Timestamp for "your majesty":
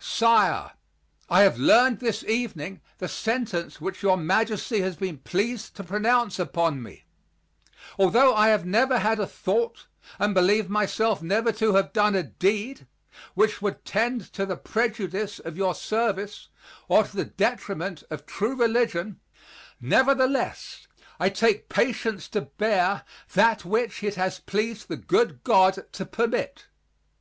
4.02-4.80